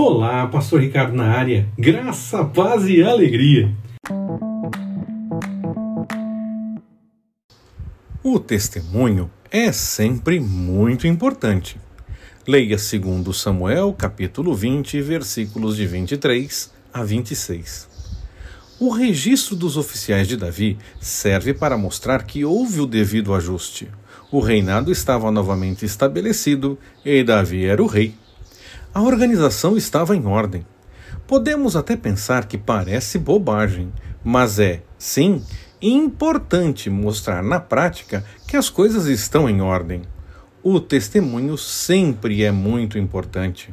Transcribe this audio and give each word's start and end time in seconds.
Olá, 0.00 0.46
Pastor 0.46 0.80
Ricardo 0.80 1.12
na 1.12 1.24
área. 1.24 1.68
Graça, 1.76 2.44
paz 2.44 2.86
e 2.86 3.02
alegria. 3.02 3.74
O 8.22 8.38
testemunho 8.38 9.28
é 9.50 9.72
sempre 9.72 10.38
muito 10.38 11.08
importante. 11.08 11.80
Leia 12.46 12.78
segundo 12.78 13.32
Samuel, 13.34 13.92
capítulo 13.92 14.54
20, 14.54 15.02
versículos 15.02 15.76
de 15.76 15.84
23 15.84 16.72
a 16.94 17.02
26. 17.02 17.88
O 18.78 18.90
registro 18.90 19.56
dos 19.56 19.76
oficiais 19.76 20.28
de 20.28 20.36
Davi 20.36 20.78
serve 21.00 21.52
para 21.52 21.76
mostrar 21.76 22.22
que 22.22 22.44
houve 22.44 22.80
o 22.80 22.86
devido 22.86 23.34
ajuste. 23.34 23.88
O 24.30 24.38
reinado 24.38 24.92
estava 24.92 25.28
novamente 25.32 25.84
estabelecido 25.84 26.78
e 27.04 27.24
Davi 27.24 27.64
era 27.64 27.82
o 27.82 27.86
rei. 27.88 28.14
A 28.92 29.02
organização 29.02 29.76
estava 29.76 30.16
em 30.16 30.26
ordem. 30.26 30.66
Podemos 31.26 31.76
até 31.76 31.94
pensar 31.96 32.46
que 32.46 32.56
parece 32.56 33.18
bobagem, 33.18 33.92
mas 34.24 34.58
é, 34.58 34.82
sim, 34.98 35.42
importante 35.80 36.88
mostrar 36.88 37.42
na 37.42 37.60
prática 37.60 38.24
que 38.46 38.56
as 38.56 38.70
coisas 38.70 39.06
estão 39.06 39.48
em 39.48 39.60
ordem. 39.60 40.02
O 40.62 40.80
testemunho 40.80 41.56
sempre 41.56 42.42
é 42.42 42.50
muito 42.50 42.98
importante. 42.98 43.72